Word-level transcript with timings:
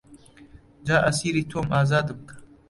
جا 0.85 0.97
ئەسیری 1.05 1.43
تۆم 1.49 1.67
ئازادم 1.75 2.19
کە 2.27 2.35